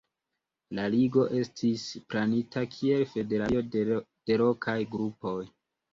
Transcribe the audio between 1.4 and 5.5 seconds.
estis planita kiel federacio de lokaj grupoj.